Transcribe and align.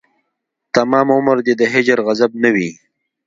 تمام 0.75 1.07
عمر 1.15 1.37
دې 1.45 1.53
د 1.59 1.63
هجر 1.73 1.97
غضب 2.07 2.31
نه 2.43 2.49
وي 2.55 2.69